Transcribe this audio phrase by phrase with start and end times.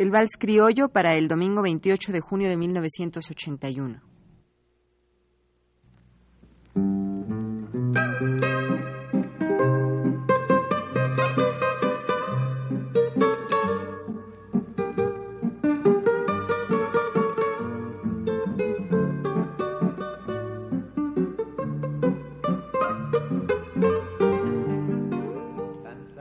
[0.00, 4.00] El Vals Criollo para el domingo 28 de junio de 1981.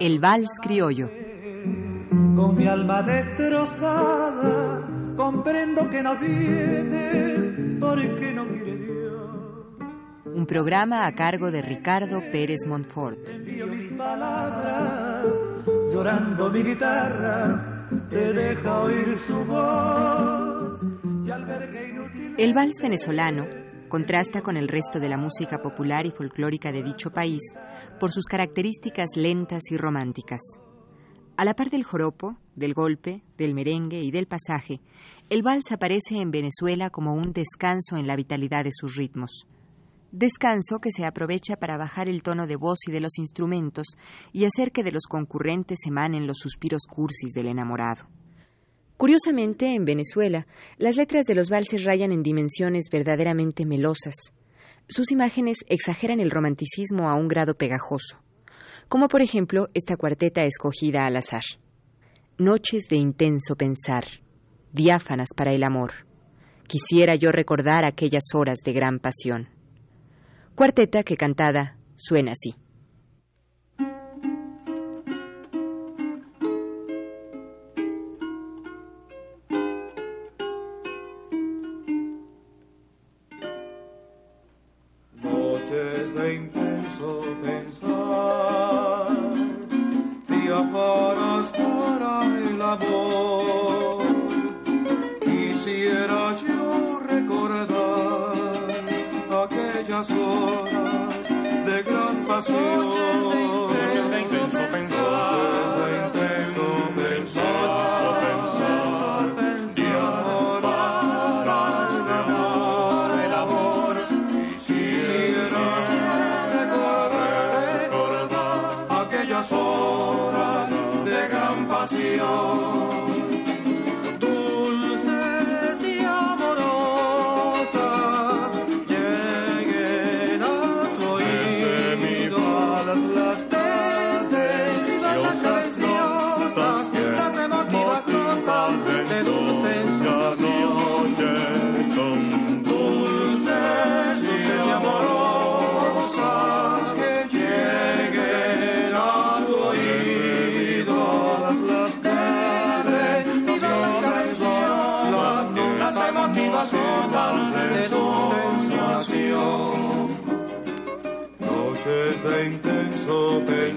[0.02, 1.29] El Vals Criollo
[2.39, 4.87] con mi alma destrozada,
[5.18, 9.75] comprendo que no vienes porque no quiere Dios.
[10.25, 13.19] Un programa a cargo de Ricardo Pérez Montfort.
[13.37, 15.25] mis palabras,
[15.91, 20.81] llorando mi guitarra, te deja oír su voz.
[21.25, 22.36] Y al ver que inútil...
[22.37, 23.47] El vals venezolano
[23.89, 27.42] contrasta con el resto de la música popular y folclórica de dicho país
[28.00, 30.39] por sus características lentas y románticas.
[31.39, 34.82] A la par del joropo, del golpe, del merengue y del pasaje,
[35.30, 39.48] el vals aparece en Venezuela como un descanso en la vitalidad de sus ritmos.
[40.12, 43.88] Descanso que se aprovecha para bajar el tono de voz y de los instrumentos
[44.34, 48.09] y hacer que de los concurrentes emanen los suspiros cursis del enamorado.
[48.98, 50.46] Curiosamente, en Venezuela,
[50.78, 54.16] las letras de los valses rayan en dimensiones verdaderamente melosas.
[54.90, 58.18] Sus imágenes exageran el romanticismo a un grado pegajoso
[58.90, 61.44] como por ejemplo esta cuarteta escogida al azar.
[62.40, 64.06] Noches de intenso pensar,
[64.73, 65.92] diáfanas para el amor.
[66.68, 69.50] Quisiera yo recordar aquellas horas de gran pasión.
[70.56, 72.56] Cuarteta que cantada suena así.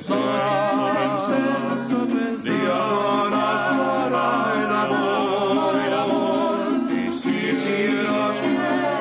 [0.02, 4.26] Son las aventuras, dianas para
[4.58, 6.86] el amor, el amor.
[6.88, 8.36] Difícilas,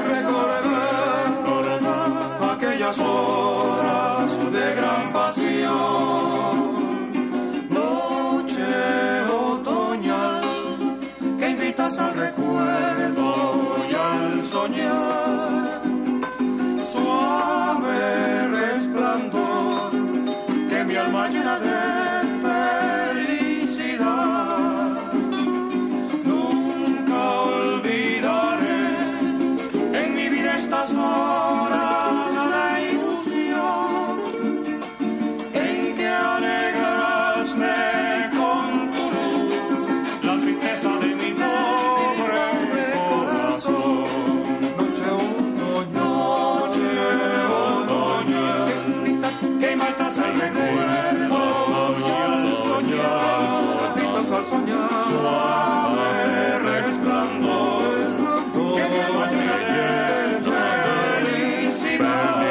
[0.07, 1.81] recorrer, correr
[2.51, 5.71] aquellas horas de gran pasión.
[7.69, 10.99] Noche otoñal
[11.39, 15.81] que invitas al recuerdo y al soñar.
[16.85, 19.30] Suave resplandor.
[20.91, 22.10] mi alma llena de
[55.03, 58.15] suave resplandor
[58.75, 59.57] que me llena
[60.37, 60.51] de
[61.23, 62.50] felicidad.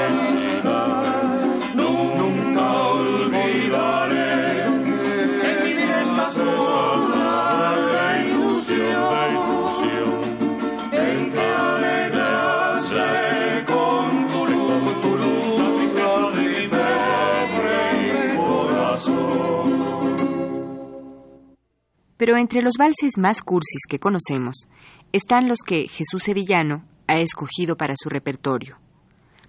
[22.20, 24.69] Pero entre los valses más cursis que conocemos
[25.11, 28.76] están los que Jesús Sevillano ha escogido para su repertorio.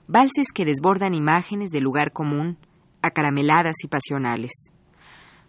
[0.07, 2.57] Valses que desbordan imágenes de lugar común,
[3.01, 4.51] acarameladas y pasionales.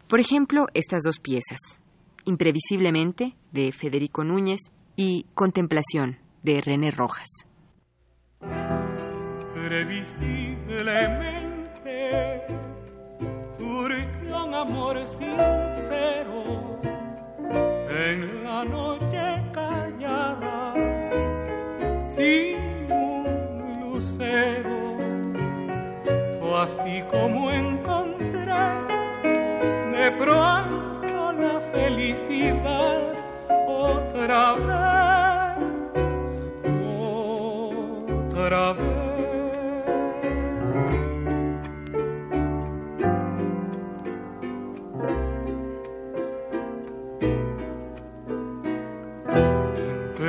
[0.09, 1.61] Por ejemplo, estas dos piezas,
[2.25, 7.29] Imprevisiblemente, de Federico Núñez, y Contemplación, de René Rojas.
[9.55, 11.33] Previsiblemente,
[15.21, 16.82] sincero
[17.95, 20.75] en la noche callada,
[22.09, 24.97] sin un lucero,
[26.41, 28.87] tú así como encontrar
[29.93, 33.13] de pronto la felicidad
[33.67, 35.59] otra vez,
[38.31, 38.92] otra vez.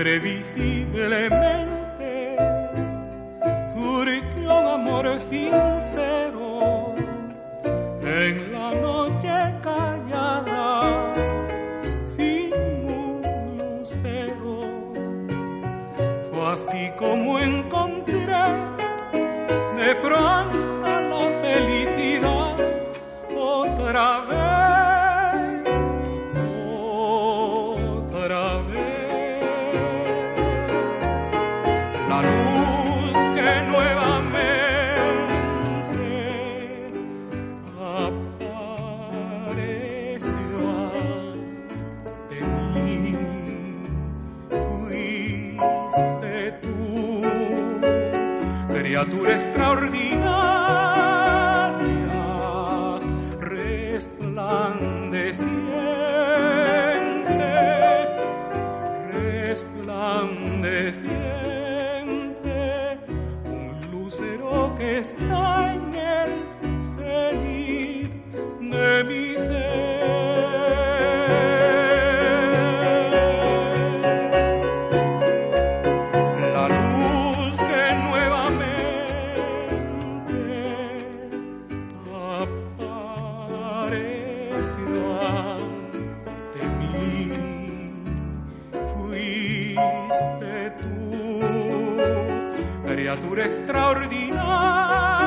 [0.04, 1.63] imprevisiblemente
[89.76, 91.42] fuiste tú,
[92.88, 95.23] criatura extraordinaria.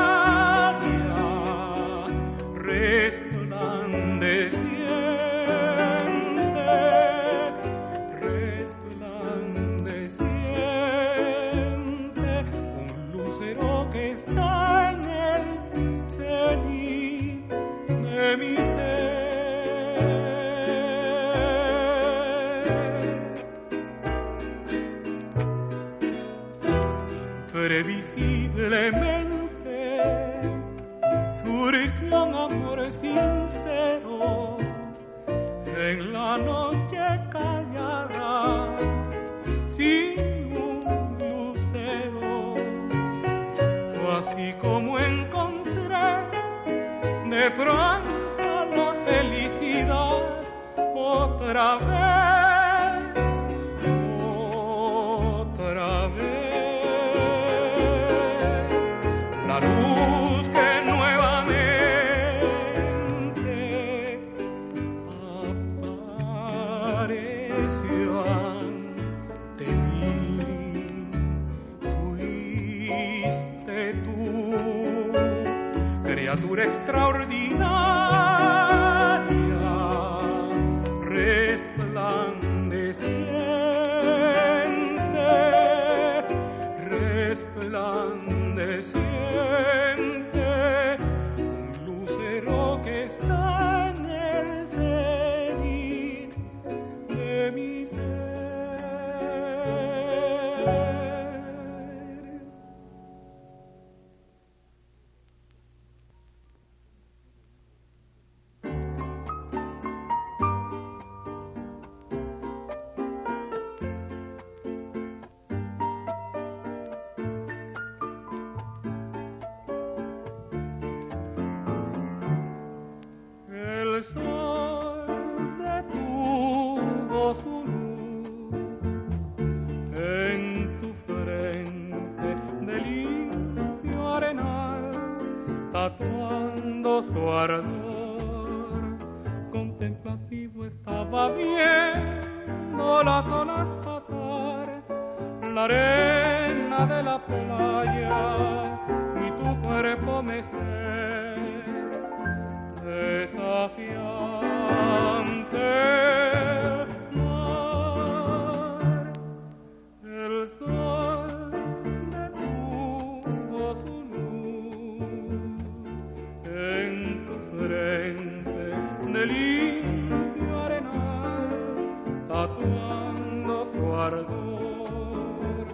[172.37, 175.65] Tatuando tu ardor.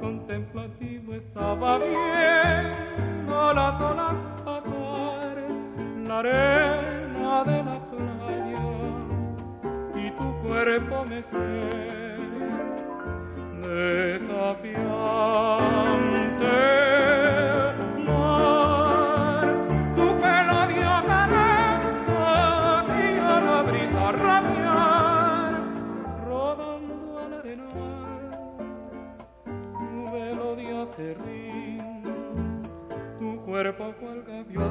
[0.00, 5.36] Contemplativo estaba viendo las olas pasar,
[6.06, 8.66] la arena de la playa
[9.94, 11.20] y tu cuerpo me
[13.68, 14.86] desafiante.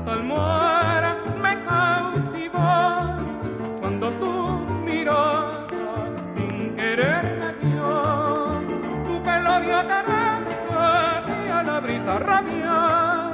[0.06, 3.80] Gaviota al mar me cautivó.
[3.80, 5.68] Cuando tú mirada
[6.36, 8.62] sin querer me dio
[9.06, 9.84] tu pelo dio
[11.46, 13.34] y a la brisa rabiar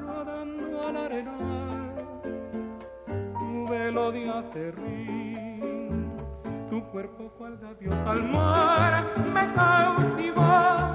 [0.00, 1.94] rodando al arenal.
[3.38, 6.12] Tu velo de acerrín
[6.70, 8.10] tu cuerpo cual gaviota.
[8.10, 10.94] Al mar me cautivó.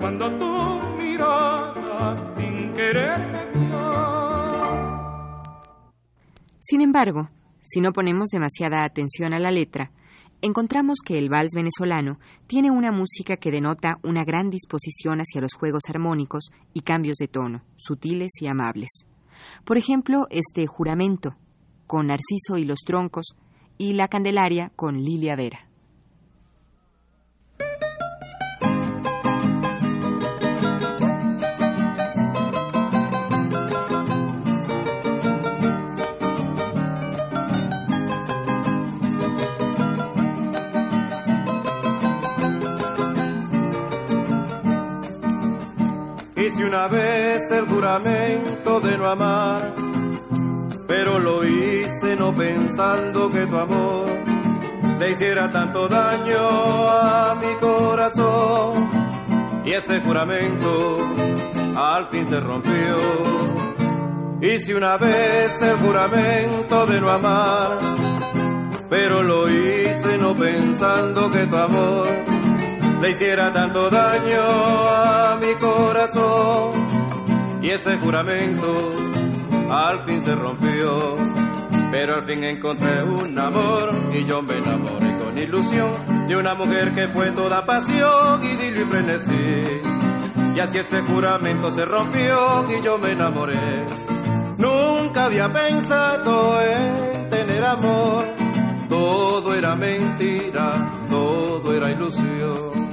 [0.00, 2.72] Cuando tú mirada sin
[6.80, 7.28] embargo,
[7.62, 9.90] si no ponemos demasiada atención a la letra,
[10.42, 15.54] encontramos que el vals venezolano tiene una música que denota una gran disposición hacia los
[15.54, 19.06] juegos armónicos y cambios de tono, sutiles y amables.
[19.64, 21.36] Por ejemplo, este juramento,
[21.86, 23.36] con Narciso y los troncos,
[23.78, 25.73] y la Candelaria con Lilia Vera.
[46.44, 49.74] Hice una vez el juramento de no amar,
[50.86, 54.06] pero lo hice no pensando que tu amor
[54.98, 58.90] te hiciera tanto daño a mi corazón.
[59.64, 60.98] Y ese juramento
[61.76, 62.98] al fin se rompió.
[64.42, 67.78] Hice una vez el juramento de no amar,
[68.90, 72.33] pero lo hice no pensando que tu amor
[73.04, 76.72] le hiciera tanto daño a mi corazón.
[77.60, 78.94] Y ese juramento
[79.70, 81.16] al fin se rompió.
[81.90, 86.94] Pero al fin encontré un amor y yo me enamoré con ilusión de una mujer
[86.94, 89.82] que fue toda pasión, y dilo y frenesí.
[90.56, 93.84] Y así ese juramento se rompió y yo me enamoré.
[94.56, 98.24] Nunca había pensado en tener amor,
[98.88, 102.83] todo era mentira, todo era ilusión.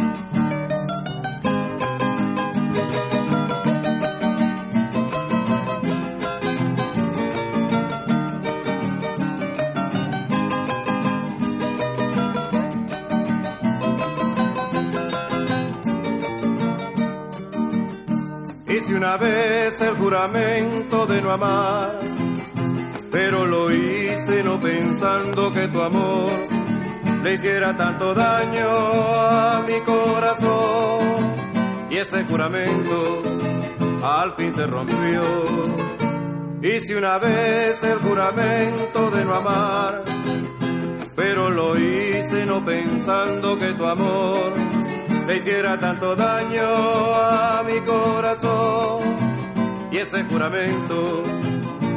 [19.14, 22.00] Una vez el juramento de no amar,
[23.12, 26.32] pero lo hice no pensando que tu amor
[27.22, 31.36] le hiciera tanto daño a mi corazón.
[31.90, 33.22] Y ese juramento
[34.02, 35.24] al fin se rompió.
[36.62, 40.04] Hice una vez el juramento de no amar,
[41.18, 44.71] pero lo hice no pensando que tu amor
[45.32, 49.00] le hiciera tanto daño a mi corazón.
[49.90, 51.24] Y ese juramento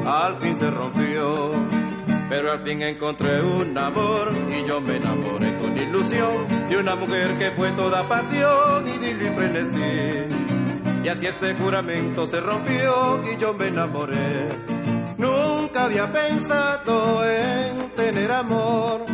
[0.06, 1.50] al fin se rompió.
[2.28, 7.36] Pero al fin encontré un amor y yo me enamoré con ilusión de una mujer
[7.36, 11.02] que fue toda pasión y dilo y frenesí.
[11.02, 14.46] Y así ese juramento se rompió y yo me enamoré.
[15.18, 19.04] Nunca había pensado en tener amor,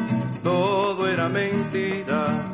[0.42, 2.50] todo era mentira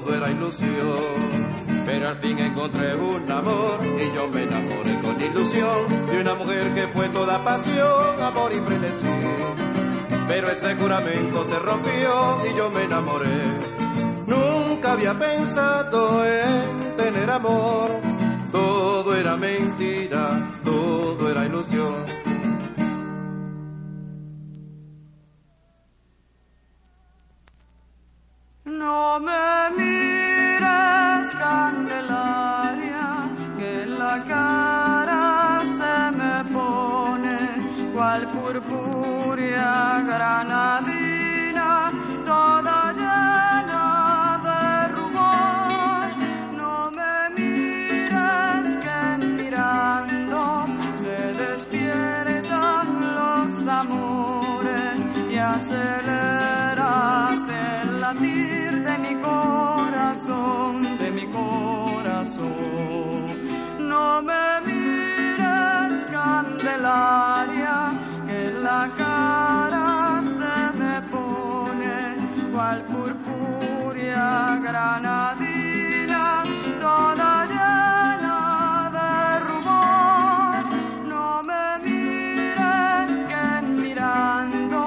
[0.00, 1.40] todo era ilusión.
[1.84, 6.74] Pero al fin encontré un amor y yo me enamoré con ilusión de una mujer
[6.74, 9.06] que fue toda pasión, amor y frenesí.
[10.28, 13.42] Pero ese juramento se rompió y yo me enamoré.
[14.26, 17.90] Nunca había pensado en tener amor,
[18.52, 22.19] todo era mentira, todo era ilusión.
[66.90, 67.78] Candelaria,
[68.26, 71.98] que la cara se me pone
[72.52, 74.28] cual purpúrea
[74.66, 76.24] granadina,
[76.80, 78.40] toda llena
[78.96, 79.12] de
[79.46, 80.62] rubor.
[81.12, 83.44] No me mires que
[83.82, 84.80] mirando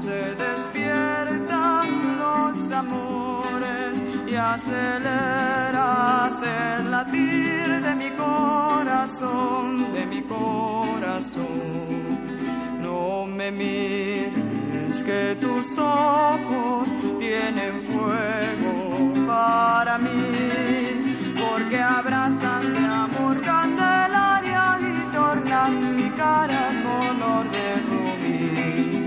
[0.00, 1.86] se despiertan
[2.18, 3.94] los amores
[4.26, 10.73] y aceleras el latir de mi corazón, de mi corazón.
[11.14, 11.22] No
[13.24, 16.88] me mires que tus ojos
[17.20, 20.10] tienen fuego para mí,
[21.38, 29.06] porque abrazan de amor candelaria y tornan mi cara color de rubí.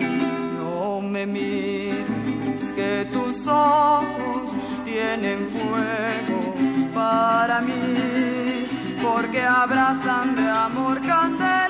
[0.59, 6.55] No me mires que tus ojos tienen fuego
[6.93, 8.63] para mí,
[9.03, 11.66] porque abrazan de amor candelaria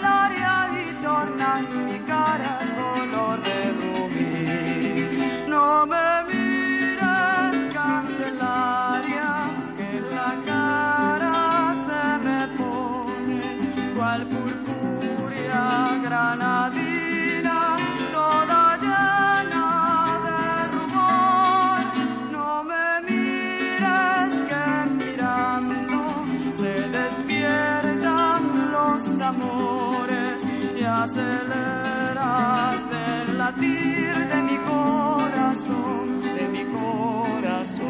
[33.59, 37.87] de mi corazón, de mi corazón.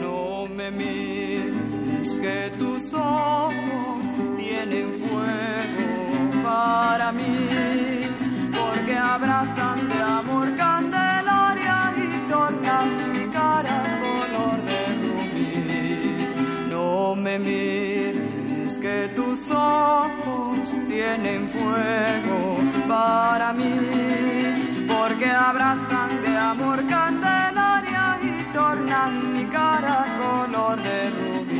[0.00, 7.48] No me mires que tus ojos tienen fuego para mí,
[8.52, 16.68] porque abrazan de amor candelaria y tornan mi cara color de rubí.
[16.68, 20.27] No me mires que tus ojos
[20.86, 31.10] tienen fuego para mí, porque abrazan de amor candelaria y tornan mi cara color de
[31.10, 31.58] rubí.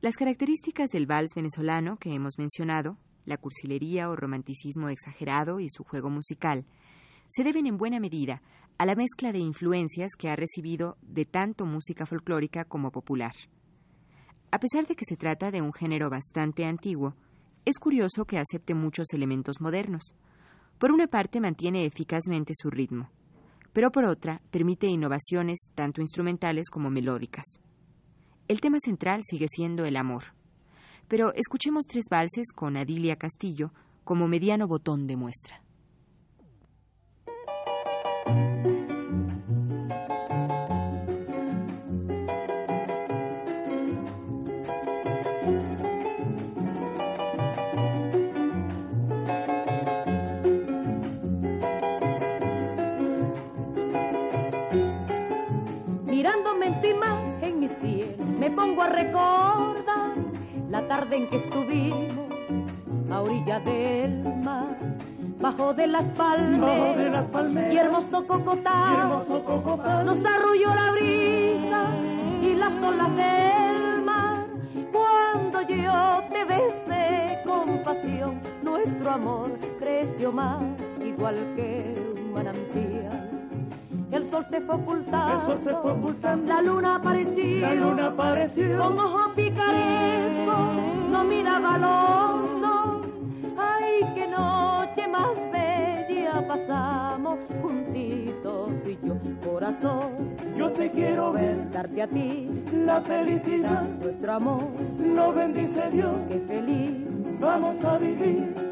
[0.00, 5.82] Las características del vals venezolano que hemos mencionado, la cursilería o romanticismo exagerado y su
[5.82, 6.66] juego musical,
[7.28, 8.42] se deben en buena medida
[8.76, 13.32] a la mezcla de influencias que ha recibido de tanto música folclórica como popular.
[14.50, 17.14] A pesar de que se trata de un género bastante antiguo,
[17.64, 20.14] es curioso que acepte muchos elementos modernos.
[20.78, 23.10] Por una parte mantiene eficazmente su ritmo,
[23.72, 27.44] pero por otra permite innovaciones tanto instrumentales como melódicas.
[28.46, 30.24] El tema central sigue siendo el amor.
[31.08, 33.72] Pero escuchemos tres valses con Adilia Castillo
[34.04, 35.63] como mediano botón de muestra.
[58.94, 60.14] Recordar
[60.70, 62.28] la tarde en que estuvimos
[63.10, 64.76] a orilla del mar,
[65.40, 70.74] bajo de las palmeras, Bajo de las palmeras, y hermoso cocotal, hermoso cocotal, nos arrulló
[70.74, 71.90] la brisa
[72.42, 74.46] y las olas del mar.
[74.92, 80.62] Cuando yo te besé con pasión, nuestro amor creció más,
[81.04, 83.23] igual que un manantial.
[84.34, 88.78] Sol se fue ocultando, El sol se fue ocultando, la luna apareció, la luna apareció,
[88.78, 90.56] con ojo picaresco,
[91.08, 93.06] no miraba al hondo.
[93.56, 99.14] Ay, qué noche más bella pasamos juntitos tú y yo,
[99.48, 100.36] corazón.
[100.58, 104.64] yo te quiero ver, Darte a ti la felicidad, nuestro amor,
[104.98, 107.06] lo bendice Dios, qué feliz.
[107.38, 108.63] vamos a vivir.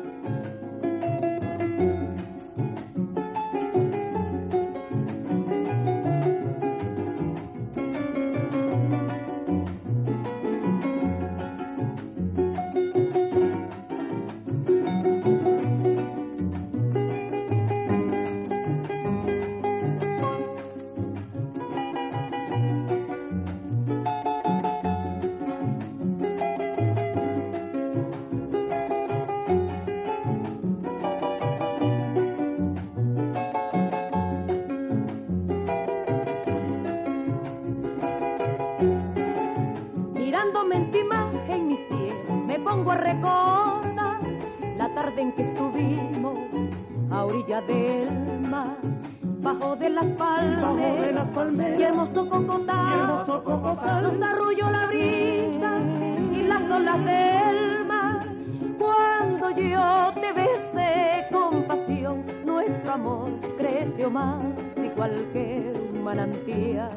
[62.92, 64.44] Amor creció más
[64.76, 65.74] y cualquier
[66.04, 66.90] manantial.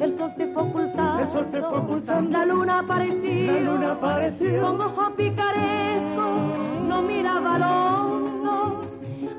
[0.00, 3.92] El sol se fue ocultando, el sol se fue ocultando, la luna apareció, la luna
[3.92, 6.22] apareció, con ojo picaresco,
[6.88, 7.62] no miraba al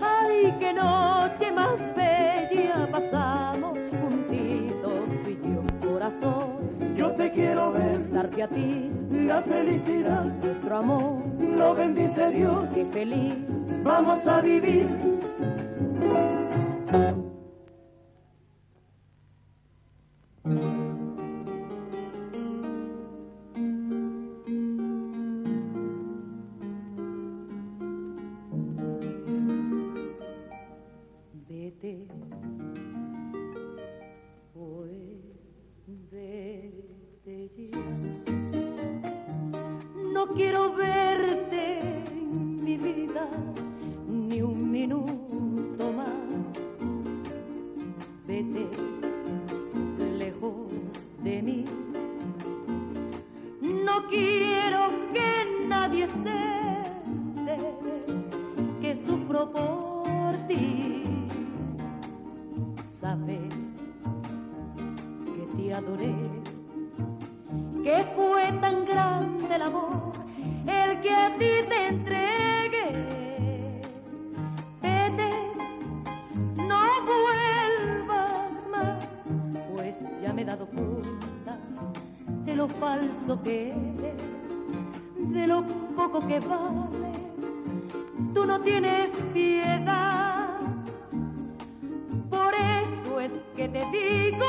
[0.01, 8.11] ay qué noche más bella pasamos juntitos tú y yo corazón, yo te quiero ver,
[8.11, 13.33] darte a ti la felicidad, nuestro amor, lo bendice Dios, y feliz.
[13.83, 14.87] Vamos a vivir
[16.11, 17.24] thank you
[85.17, 85.63] de lo
[85.95, 87.13] poco que vale.
[88.33, 90.59] Tú no tienes piedad,
[92.29, 94.45] por eso es que te digo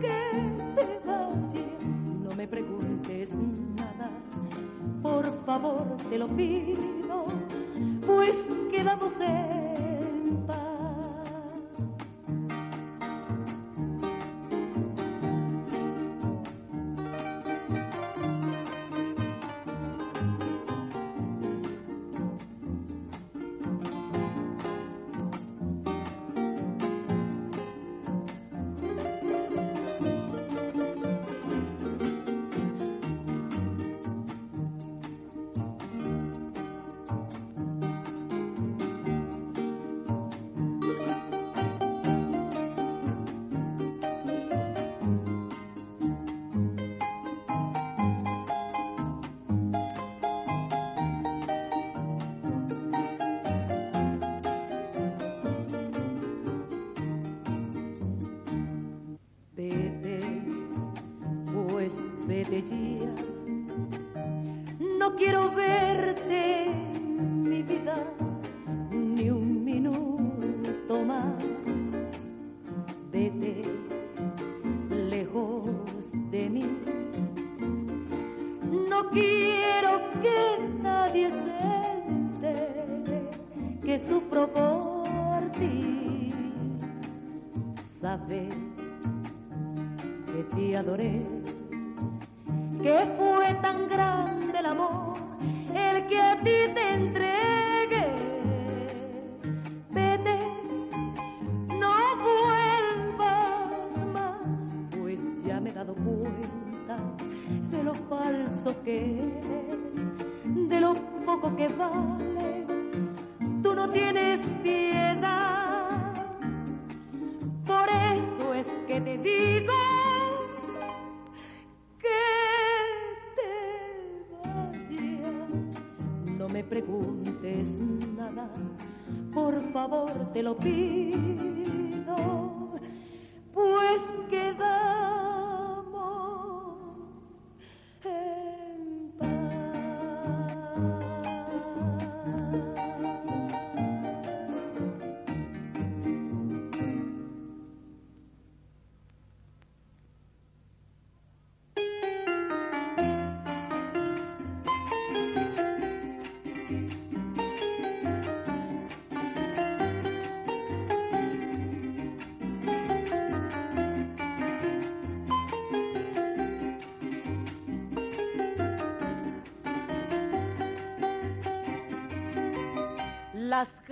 [0.00, 0.30] que
[0.74, 1.82] te vayas.
[2.22, 3.30] No me preguntes
[3.76, 4.10] nada,
[5.02, 7.03] por favor te lo pido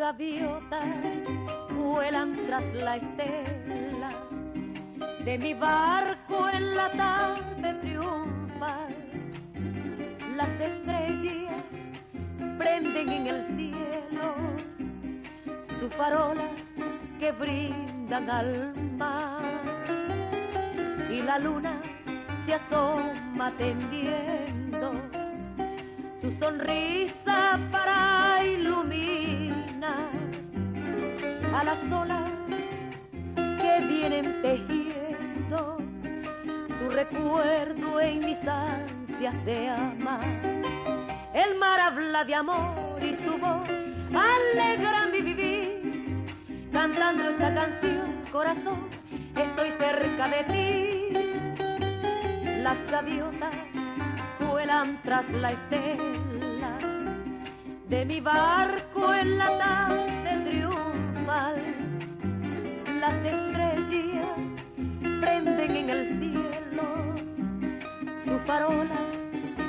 [0.03, 0.89] gaviotas
[1.71, 4.11] vuelan tras la estela
[5.25, 8.97] de mi barco en la tarde triunfal.
[10.35, 11.63] Las estrellas
[12.59, 14.29] prenden en el cielo
[15.79, 16.49] su farola
[17.21, 19.43] que brindan al mar
[21.09, 21.79] y la luna
[22.45, 24.95] se asoma tendiendo
[26.21, 28.92] su sonrisa para iluminar
[31.65, 32.31] las olas
[33.35, 35.79] que vienen tejiendo
[36.79, 40.25] tu recuerdo en mis ansias de amar.
[41.35, 43.69] El mar habla de amor y su voz
[44.13, 46.25] alegra mi vivir
[46.73, 48.89] cantando esta canción, corazón,
[49.37, 51.13] estoy cerca de ti.
[52.63, 53.55] Las gaviotas
[54.41, 56.79] vuelan tras la estela
[57.89, 59.39] de mi barco en
[68.53, 69.17] farolas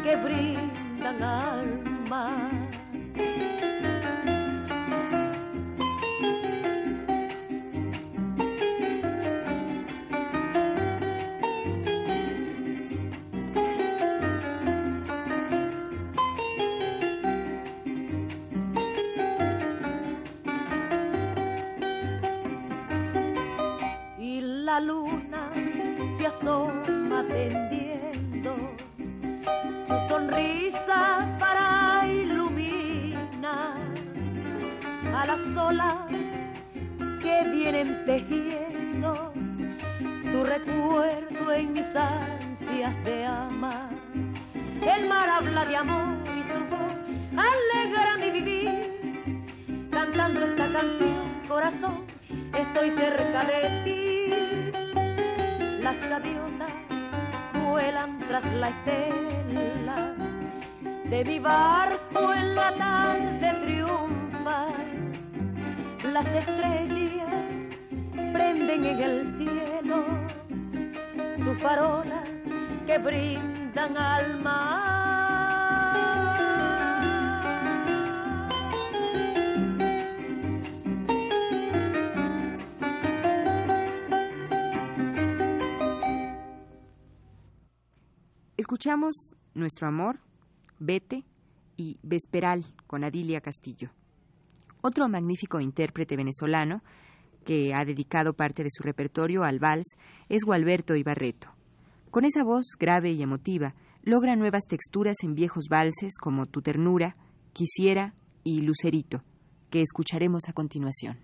[0.04, 1.68] que brindan al
[2.10, 2.63] mar.
[88.64, 90.22] Escuchamos Nuestro Amor,
[90.80, 91.26] Vete
[91.76, 93.90] y Vesperal con Adilia Castillo.
[94.80, 96.82] Otro magnífico intérprete venezolano
[97.44, 99.98] que ha dedicado parte de su repertorio al vals,
[100.30, 101.50] es Gualberto Ibarreto.
[102.10, 107.18] Con esa voz grave y emotiva, logra nuevas texturas en viejos valses como Tu ternura,
[107.52, 108.14] Quisiera
[108.46, 109.24] y Lucerito,
[109.72, 111.18] que escucharemos a continuación.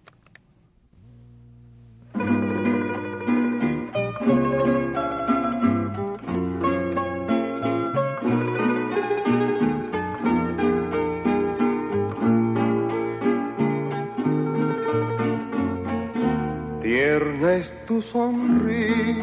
[17.60, 19.22] Es tu sonrisa,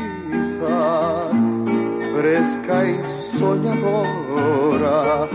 [2.15, 3.01] fresca y
[3.39, 5.27] soñadora,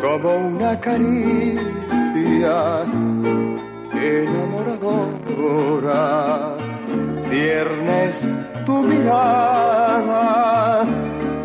[0.00, 2.84] como una caricia
[3.92, 6.56] enamoradora.
[7.28, 8.24] Tierna es
[8.66, 10.86] tu mirada,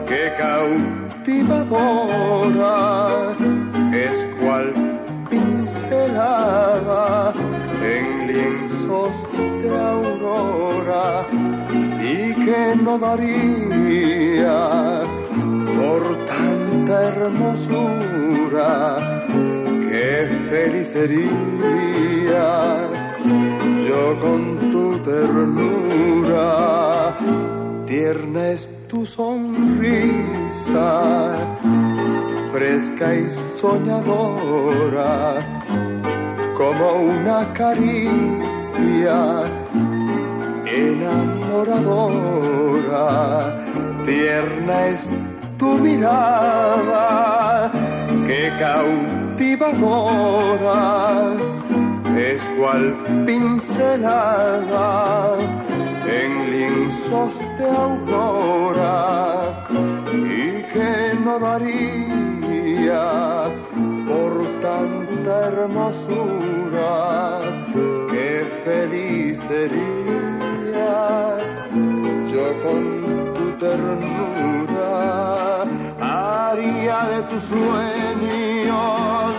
[0.07, 3.14] que cautivadora,
[12.85, 14.57] no daría
[15.77, 18.71] por tanta hermosura
[19.89, 20.09] que
[20.51, 22.47] feliz sería
[23.87, 26.47] yo con tu ternura.
[27.87, 30.89] Tierna es tu sonrisa
[32.51, 35.15] fresca y soñadora
[36.55, 39.19] como una caricia
[42.95, 45.11] enamoradora, tierna es
[45.57, 47.71] tu mirada,
[48.27, 51.33] que cautivadora,
[52.17, 52.83] es cual
[53.25, 55.37] pincelada
[56.07, 59.67] en lienzos de aurora,
[60.13, 63.03] y que no daría
[64.07, 67.41] por tanta hermosura,
[68.11, 70.05] que feliz sería
[72.35, 72.79] yo con
[73.33, 74.93] tu ternura
[76.01, 79.31] haría de tus sueños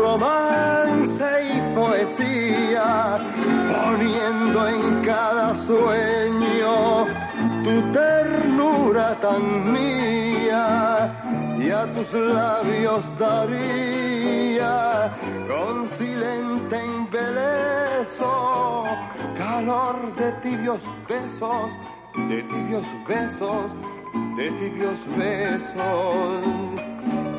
[0.00, 1.36] romance
[1.76, 3.18] poesía,
[3.74, 7.06] poniendo en cada sueño
[7.64, 10.64] tu ternura tan mía.
[11.60, 15.12] Y a tus labios daría
[15.48, 18.36] con silente embeleso
[19.36, 21.70] calor de tibios besos,
[22.16, 23.72] de tibios besos,
[24.36, 26.44] de tibios besos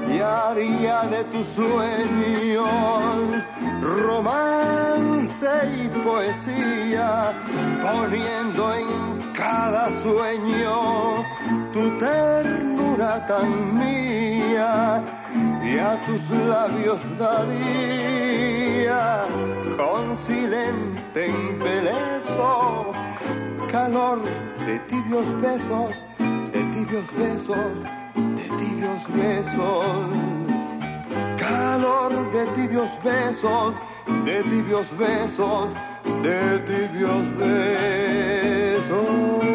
[0.07, 3.43] y haría de tus sueños
[3.81, 7.33] romance y poesía,
[7.81, 11.23] poniendo en cada sueño
[11.73, 15.03] tu ternura tan mía
[15.63, 19.25] y a tus labios daría
[19.77, 21.27] con silente
[23.71, 24.19] calor
[24.65, 27.77] de tibios besos, de tibios besos
[28.38, 30.10] de tibios besos,
[31.38, 33.75] calor de tibios besos,
[34.25, 35.69] de tibios besos,
[36.23, 39.46] de tibios besos.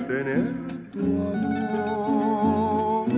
[0.00, 0.44] tener
[0.92, 3.08] tu amor.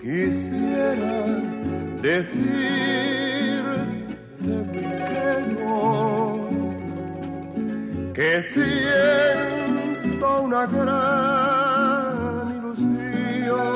[0.00, 1.26] Quisiera
[2.02, 2.42] decirte
[4.72, 5.26] que
[5.60, 6.48] no,
[8.14, 13.66] que siento una gran ilusión.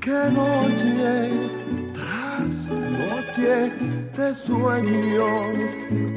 [0.00, 1.12] Que noche
[1.94, 3.54] tras noche
[4.16, 5.28] te sueño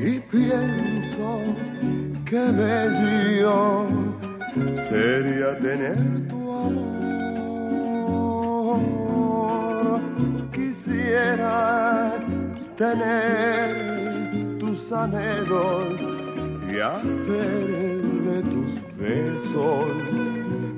[0.01, 1.27] y pienso
[2.29, 3.87] qué bello
[4.89, 7.09] sería tener tu amor.
[10.51, 12.13] Quisiera
[12.77, 15.87] tener tus anhelos
[16.71, 19.87] y hacer de tus besos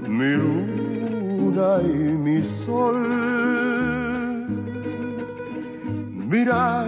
[0.07, 2.99] mi luna y mi sol.
[6.29, 6.87] Mirar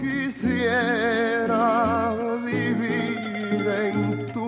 [0.00, 1.76] Quisiera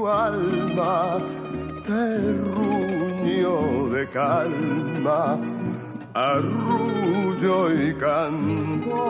[0.09, 1.19] alma,
[1.87, 3.57] terruño
[3.91, 5.39] de calma,
[6.14, 9.05] arrullo y canto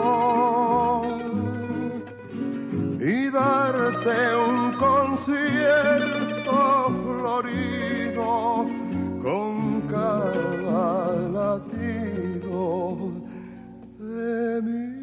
[2.99, 6.57] y darte un concierto
[7.17, 8.78] florido
[14.19, 14.98] de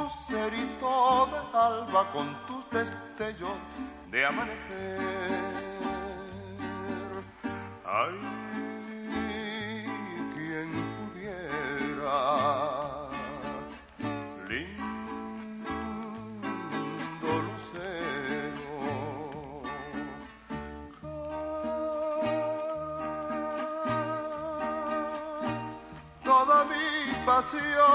[0.05, 3.57] lucerito del alba con tus destellos
[4.11, 5.39] de amanecer.
[7.85, 8.15] Ay,
[27.51, 27.94] Con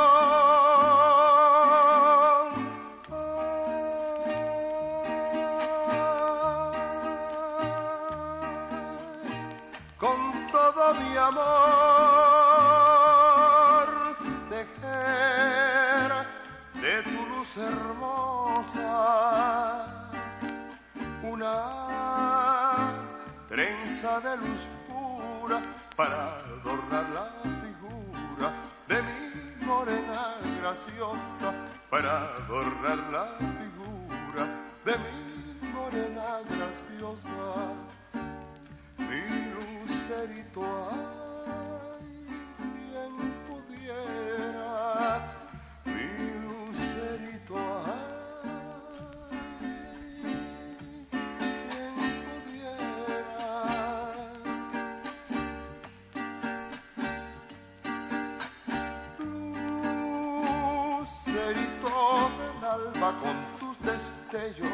[62.99, 64.69] con tus destellos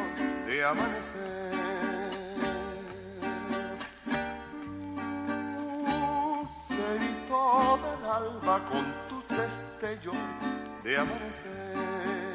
[0.46, 1.54] de amanecer.
[6.68, 10.16] Lucerito del alba con tus destellos
[10.82, 12.25] de amanecer.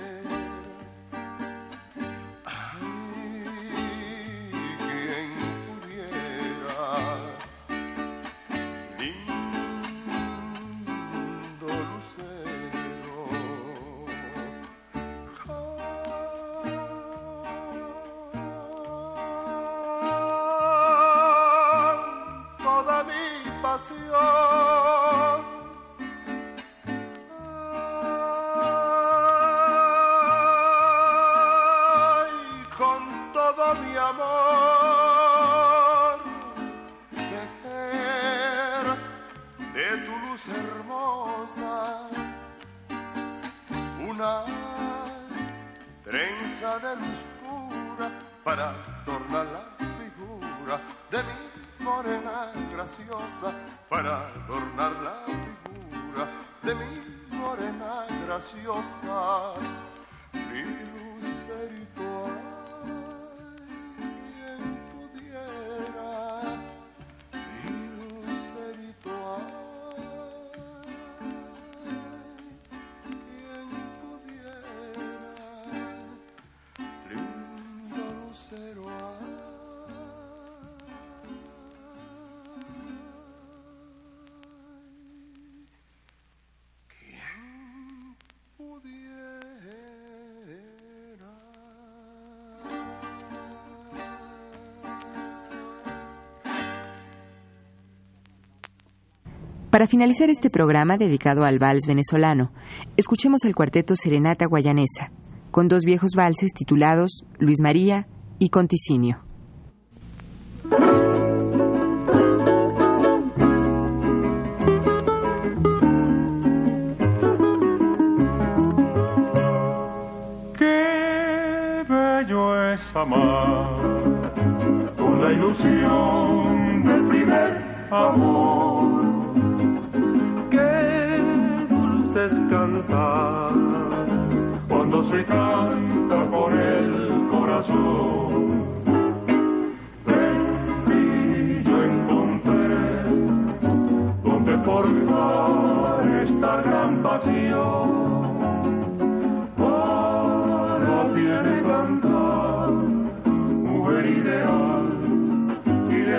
[99.71, 102.51] Para finalizar este programa dedicado al vals venezolano,
[102.97, 105.11] escuchemos el cuarteto Serenata Guayanesa,
[105.49, 108.05] con dos viejos valses titulados Luis María
[108.37, 109.30] y Conticinio.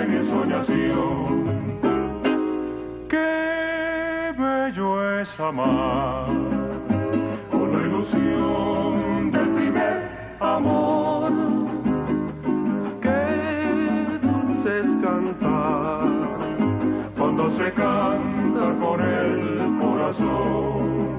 [0.03, 1.53] De mi soñación.
[5.21, 6.27] es amar
[7.49, 11.31] con la ilusión del primer amor.
[13.01, 16.07] Qué dulce es cantar
[17.17, 21.12] cuando se canta con el corazón.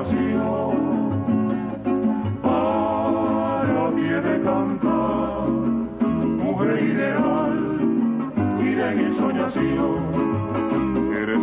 [0.00, 0.12] Para
[3.94, 5.48] ti de cantar
[6.80, 7.58] ideal
[8.60, 9.46] y de mi sueño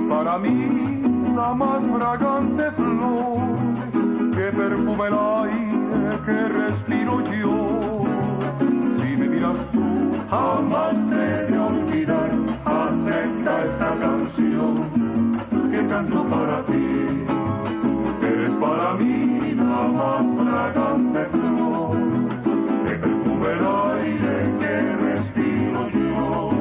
[0.09, 1.03] para mí
[1.35, 3.37] la más fragante flor
[4.31, 8.05] que perfume el aire que respiro yo.
[8.97, 9.85] Si me miras tú,
[10.31, 12.31] jamás te de olvidar,
[12.65, 14.73] acepta esta canción
[15.69, 17.46] que canto para ti.
[18.59, 21.97] Para mí la más fragante flor
[22.85, 24.73] que perfume el aire que
[25.05, 26.51] respiro yo.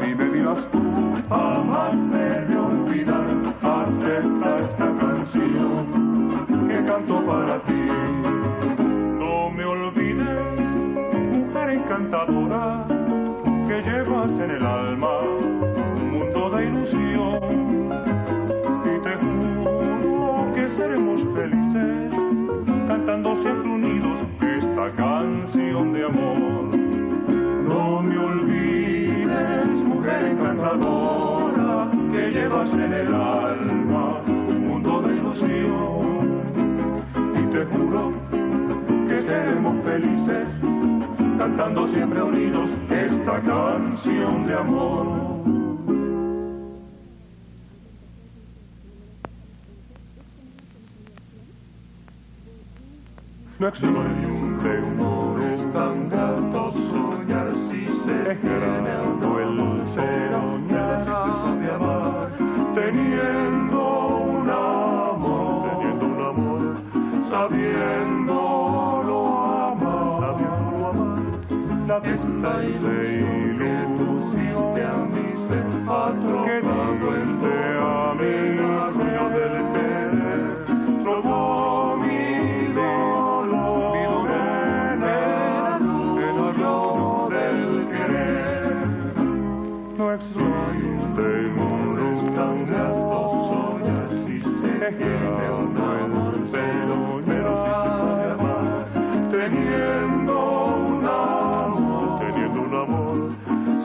[0.00, 0.82] Si me miras tú,
[1.28, 3.26] jamás me de olvidar,
[3.62, 5.86] acepta esta canción
[6.68, 7.88] que canto para ti.
[9.18, 10.70] No me olvides,
[11.30, 12.86] mujer encantadora,
[13.68, 18.11] que llevas en el alma un mundo de ilusión.
[20.92, 22.10] Seremos felices,
[22.86, 26.76] cantando siempre unidos esta canción de amor.
[27.66, 36.42] No me olvides, mujer encantadora, que llevas en el alma un mundo de ilusión.
[37.40, 38.12] Y te juro
[39.08, 40.46] que seremos felices,
[41.38, 45.71] cantando siempre unidos esta canción de amor.
[53.62, 53.88] No existe
[54.82, 59.56] humor, es tan grato soñar si se generando el
[59.94, 61.06] soñar
[61.60, 62.32] de amar,
[62.74, 66.74] teniendo un amor, teniendo un amor,
[67.30, 68.34] sabiendo
[69.06, 69.20] lo
[69.68, 75.58] amar, sabiendo amar, la esta ilusión que pusiste a mí se
[75.88, 78.91] atropelló este amigo del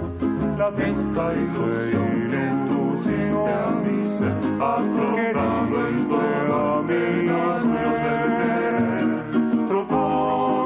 [0.57, 3.71] la esta ilusión que pusiste a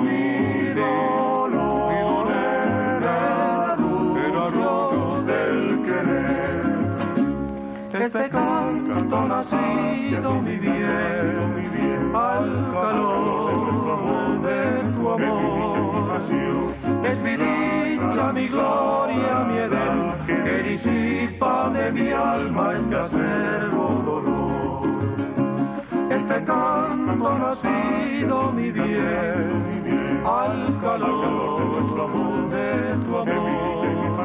[0.01, 2.27] mi dolor
[4.25, 6.61] en arroyos del querer.
[8.05, 10.55] Este canto nacido mi
[18.41, 24.81] mi gloria, mi edén, que disipa de mi alma este acervo dolor.
[26.09, 34.19] Este canto nacido mi bien, al calor de tu amor,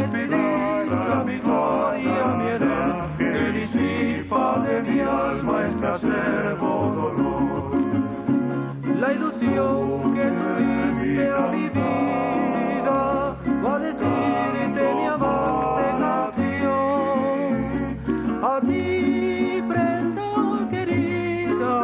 [0.00, 7.72] es mi dicha, mi gloria, mi edén, que disipa de mi alma este acervo dolor.
[9.00, 11.71] La ilusión que tuviste a mi
[13.72, 17.46] a decirte mi amante canción.
[18.44, 21.76] A ti, prenda querida,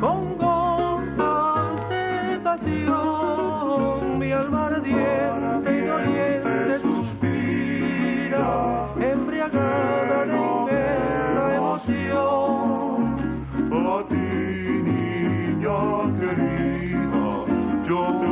[0.00, 8.46] con gotas de pasión, mi alma ardiente y doliente suspira,
[9.00, 13.00] embriagada de inmensa emoción.
[13.72, 14.26] A ti,
[14.86, 15.80] niña
[16.20, 17.26] querida,
[17.88, 18.26] yo te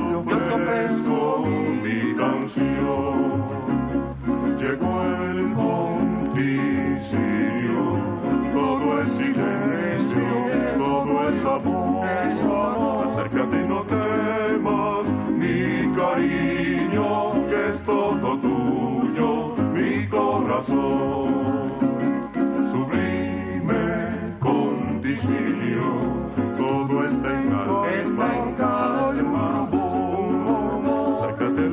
[4.58, 7.18] Llegó el conticio,
[8.54, 10.28] todo es silencio,
[10.78, 12.06] todo es amor.
[13.10, 21.28] Acércate no temas, mi cariño, que es todo tuyo, mi corazón.
[22.70, 25.86] Sublime condicio,
[26.56, 27.50] todo está en
[28.54, 28.87] calma.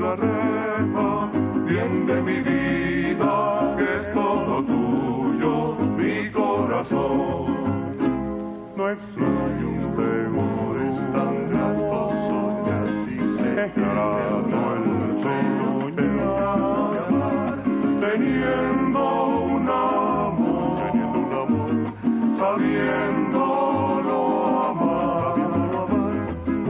[0.05, 1.31] La reja,
[1.65, 7.45] bien de mi vida, que es todo tuyo, mi corazón.
[8.75, 13.51] No extraño un temor, es tan grato soñar si se
[13.81, 14.85] grato el
[15.23, 16.59] soñar,
[17.99, 19.03] teniendo
[19.41, 21.81] un amor, teniendo un amor,
[22.37, 23.41] sabiendo
[24.05, 24.21] lo
[24.69, 25.37] amar,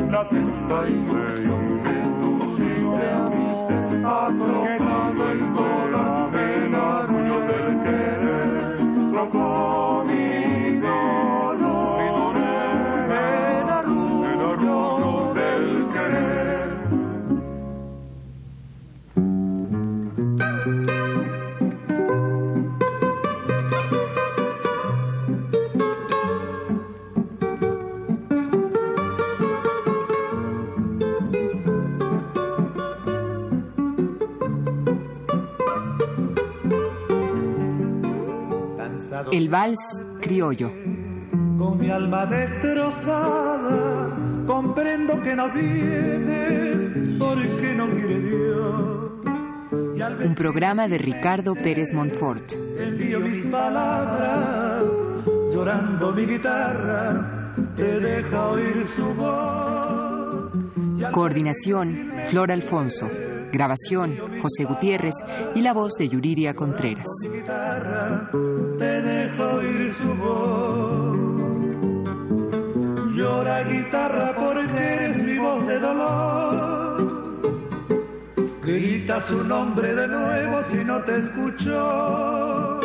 [0.09, 1.65] la triste ilusión
[4.06, 5.84] se atropelló el dolor
[39.32, 39.80] El vals
[40.21, 40.69] criollo.
[40.69, 44.15] Con mi alma destrozada,
[44.45, 49.11] comprendo que no vienes porque no quiere Dios.
[50.23, 52.51] Un programa de Ricardo Pérez Montfort.
[52.78, 54.84] Envío mis palabras,
[55.51, 60.53] llorando mi guitarra, te deja oír su voz.
[61.11, 63.09] Coordinación, Flor Alfonso.
[63.51, 65.15] Grabación, José Gutiérrez
[65.55, 67.07] y la voz de Yuriria Contreras.
[73.68, 77.16] Guitarra porque eres mi voz de dolor.
[78.63, 82.80] Grita su nombre de nuevo si no te escuchó.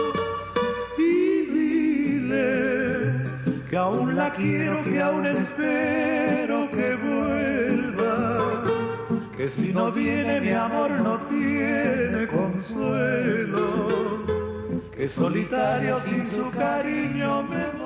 [0.99, 3.25] Y dile
[3.69, 8.63] que aún la quiero, que aún espero que vuelva.
[9.37, 13.91] Que si no viene mi amor no tiene consuelo.
[14.95, 17.80] Que solitario sin su cariño me